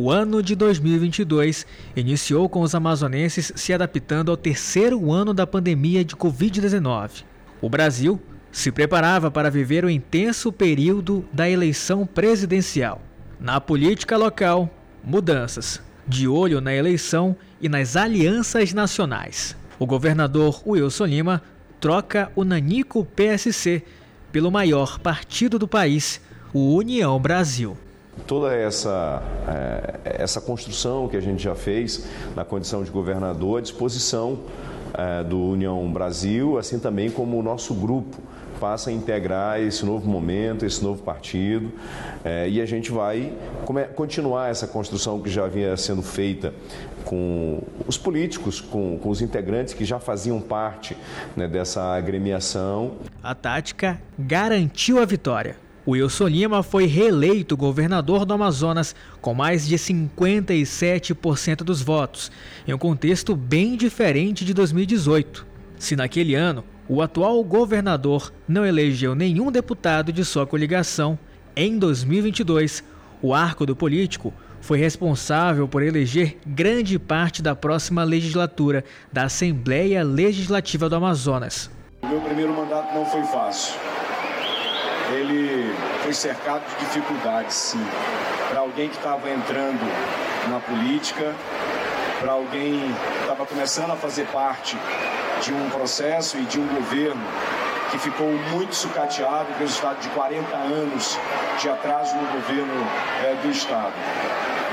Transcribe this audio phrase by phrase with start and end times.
[0.00, 6.04] O ano de 2022 iniciou com os amazonenses se adaptando ao terceiro ano da pandemia
[6.04, 7.24] de Covid-19.
[7.60, 8.22] O Brasil
[8.52, 13.02] se preparava para viver o intenso período da eleição presidencial.
[13.40, 14.72] Na política local,
[15.02, 19.56] mudanças, de olho na eleição e nas alianças nacionais.
[19.80, 21.42] O governador Wilson Lima
[21.80, 23.82] troca o Nanico PSC
[24.30, 26.20] pelo maior partido do país,
[26.54, 27.76] o União Brasil.
[28.26, 33.62] Toda essa, é, essa construção que a gente já fez na condição de governador à
[33.62, 34.38] disposição
[34.94, 38.16] é, do União Brasil, assim também como o nosso grupo
[38.58, 41.70] passa a integrar esse novo momento, esse novo partido,
[42.24, 43.32] é, e a gente vai
[43.94, 46.52] continuar essa construção que já vinha sendo feita
[47.04, 50.96] com os políticos, com, com os integrantes que já faziam parte
[51.36, 52.96] né, dessa agremiação.
[53.22, 55.67] A tática garantiu a vitória.
[55.88, 62.30] Wilson Lima foi reeleito governador do Amazonas com mais de 57% dos votos,
[62.66, 65.46] em um contexto bem diferente de 2018.
[65.78, 71.18] Se naquele ano o atual governador não elegeu nenhum deputado de sua coligação,
[71.56, 72.84] em 2022
[73.22, 80.04] o arco do político foi responsável por eleger grande parte da próxima legislatura da Assembleia
[80.04, 81.70] Legislativa do Amazonas.
[82.02, 83.74] O meu primeiro mandato não foi fácil
[85.14, 85.57] ele
[86.08, 87.86] foi cercado de dificuldades, sim.
[88.48, 89.78] Para alguém que estava entrando
[90.48, 91.34] na política,
[92.18, 94.78] para alguém que estava começando a fazer parte
[95.42, 97.20] de um processo e de um governo
[97.90, 101.18] que ficou muito sucateado, resultado de 40 anos
[101.60, 102.72] de atraso no governo
[103.26, 103.92] é, do Estado.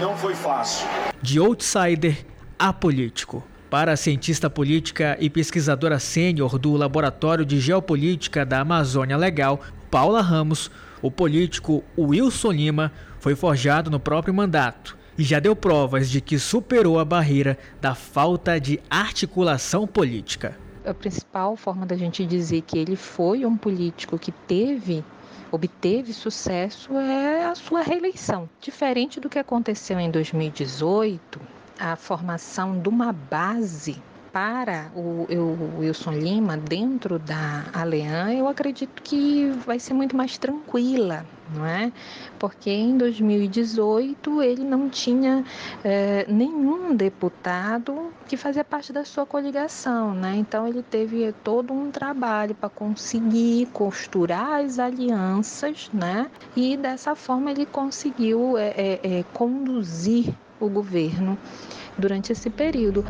[0.00, 0.84] Não foi fácil.
[1.22, 2.26] De outsider
[2.58, 3.40] a político.
[3.70, 10.20] Para a cientista política e pesquisadora sênior do Laboratório de Geopolítica da Amazônia Legal, Paula
[10.20, 10.68] Ramos,
[11.00, 16.36] o político Wilson Lima foi forjado no próprio mandato e já deu provas de que
[16.36, 20.58] superou a barreira da falta de articulação política.
[20.84, 25.04] A principal forma da gente dizer que ele foi um político que teve
[25.52, 28.48] obteve sucesso é a sua reeleição.
[28.60, 31.40] Diferente do que aconteceu em 2018,
[31.80, 34.00] a formação de uma base
[34.32, 40.38] para o, o Wilson Lima dentro da Alean, eu acredito que vai ser muito mais
[40.38, 41.92] tranquila, não é?
[42.38, 45.44] Porque em 2018 ele não tinha
[45.82, 50.36] é, nenhum deputado que fazia parte da sua coligação, né?
[50.36, 56.30] Então ele teve todo um trabalho para conseguir costurar as alianças, né?
[56.54, 61.38] E dessa forma ele conseguiu é, é, conduzir o governo
[61.98, 63.04] durante esse período.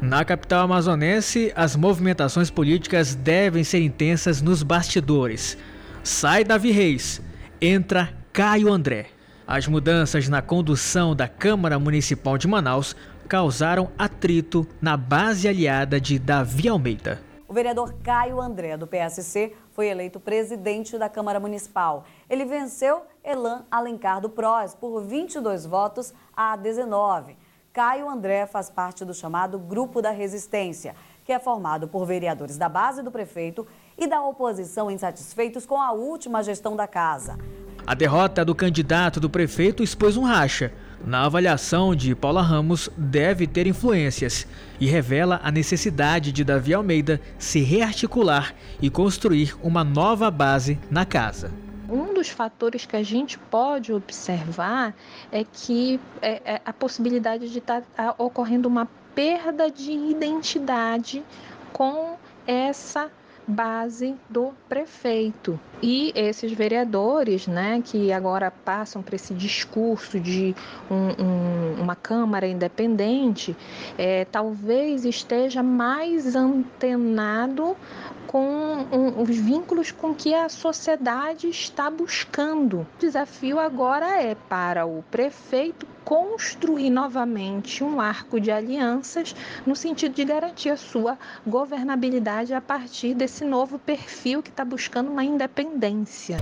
[0.00, 5.56] Na capital amazonense, as movimentações políticas devem ser intensas nos bastidores.
[6.02, 7.22] Sai Davi Reis,
[7.60, 9.06] entra Caio André.
[9.46, 12.94] As mudanças na condução da Câmara Municipal de Manaus
[13.28, 17.20] causaram atrito na base aliada de Davi Almeida.
[17.54, 22.04] O vereador Caio André, do PSC, foi eleito presidente da Câmara Municipal.
[22.28, 27.36] Ele venceu Elan Alencar do PROS por 22 votos a 19.
[27.72, 32.68] Caio André faz parte do chamado Grupo da Resistência, que é formado por vereadores da
[32.68, 33.64] base do prefeito
[33.96, 37.38] e da oposição insatisfeitos com a última gestão da casa.
[37.86, 40.72] A derrota do candidato do prefeito expôs um racha.
[41.06, 44.46] Na avaliação de Paula Ramos, deve ter influências
[44.80, 51.04] e revela a necessidade de Davi Almeida se rearticular e construir uma nova base na
[51.04, 51.52] casa.
[51.90, 54.94] Um dos fatores que a gente pode observar
[55.30, 61.22] é que é, é a possibilidade de estar tá, tá ocorrendo uma perda de identidade
[61.70, 62.16] com
[62.46, 63.10] essa
[63.46, 65.58] base do prefeito.
[65.82, 70.54] E esses vereadores, né, que agora passam por esse discurso de
[70.90, 73.56] um, um, uma Câmara independente,
[73.98, 77.76] é, talvez esteja mais antenado
[78.26, 82.80] com um, os vínculos com que a sociedade está buscando.
[82.80, 89.34] O desafio agora é para o prefeito construir novamente um arco de alianças
[89.66, 95.10] no sentido de garantir a sua governabilidade a partir desse novo perfil que está buscando
[95.10, 96.36] uma independência.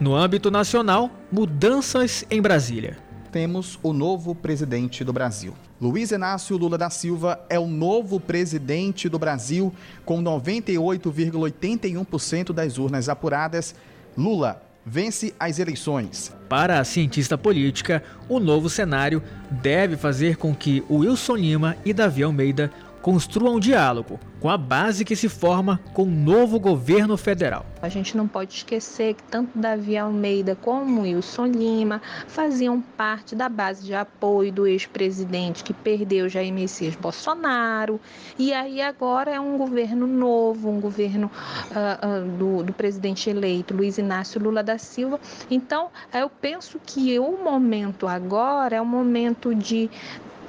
[0.00, 5.54] No âmbito nacional, mudanças em Brasília temos o novo presidente do Brasil.
[5.80, 9.72] Luiz Inácio Lula da Silva é o novo presidente do Brasil,
[10.04, 13.74] com 98,81% das urnas apuradas.
[14.16, 16.32] Lula vence as eleições.
[16.48, 22.22] Para a cientista política, o novo cenário deve fazer com que Wilson Lima e Davi
[22.22, 22.72] Almeida
[23.08, 27.64] construa um diálogo com a base que se forma com o novo governo federal.
[27.80, 33.48] A gente não pode esquecer que tanto Davi Almeida como Wilson Lima faziam parte da
[33.48, 37.98] base de apoio do ex-presidente que perdeu Jair Messias Bolsonaro.
[38.38, 41.30] E aí agora é um governo novo, um governo
[41.70, 45.18] uh, uh, do, do presidente eleito Luiz Inácio Lula da Silva.
[45.50, 49.90] Então, eu penso que o momento agora é o momento de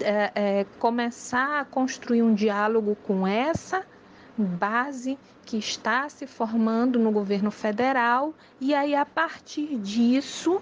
[0.02, 3.84] é, é, começar a construir um diálogo com essa
[4.38, 10.62] base que está se formando no governo federal e aí a partir disso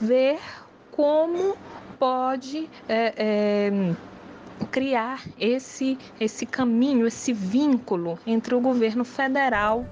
[0.00, 0.38] ver
[0.90, 1.56] como
[1.98, 3.94] pode é, é,
[4.70, 9.86] criar esse, esse caminho, esse vínculo entre o governo federal.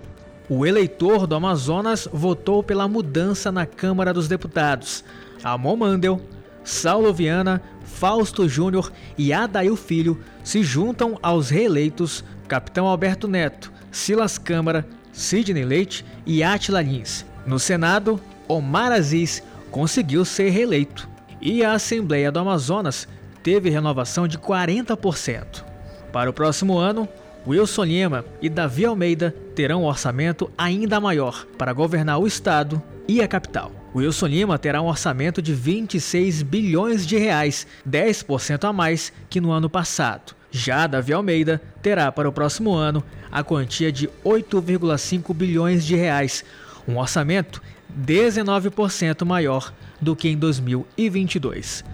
[0.49, 5.05] O eleitor do Amazonas votou pela mudança na Câmara dos Deputados.
[5.43, 6.21] Amon Mandel
[6.65, 14.39] Saulo Viana, Fausto Júnior e Adail Filho se juntam aos reeleitos Capitão Alberto Neto, Silas
[14.39, 17.25] Câmara, Sidney Leite e Atila Lins.
[17.47, 18.19] No Senado,
[18.49, 21.09] Omar Aziz conseguiu ser reeleito.
[21.41, 23.07] E a Assembleia do Amazonas
[23.43, 25.63] teve renovação de 40%.
[26.11, 27.09] Para o próximo ano,
[27.47, 33.21] Wilson Lima e Davi Almeida terão um orçamento ainda maior para governar o estado e
[33.21, 33.84] a capital.
[33.95, 39.53] Wilson Lima terá um orçamento de 26 bilhões de reais, 10% a mais que no
[39.53, 40.35] ano passado.
[40.51, 46.45] Já Davi Almeida terá para o próximo ano a quantia de 8,5 bilhões de reais,
[46.87, 47.63] um orçamento
[47.97, 51.85] 19% maior do que em 2022.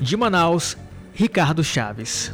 [0.00, 0.76] De Manaus,
[1.14, 2.32] Ricardo Chaves.